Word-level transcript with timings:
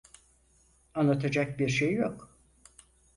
Anlatacak 0.93 1.59
bir 1.59 1.69
şey 1.69 1.93
yok. 1.93 2.37